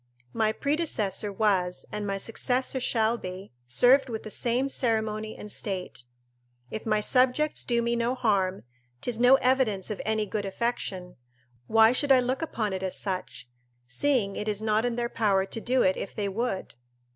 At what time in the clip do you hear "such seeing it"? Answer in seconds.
12.97-14.47